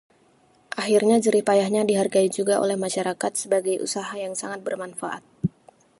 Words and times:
akhirnya 0.81 1.17
jerih 1.25 1.43
payahnya 1.49 1.81
dihargai 1.89 2.25
juga 2.37 2.53
oleh 2.63 2.73
masyarakat 2.85 3.31
sebagai 3.41 3.75
usaha 3.85 4.13
yang 4.23 4.33
sangat 4.41 4.59
bermanfaat 4.67 5.21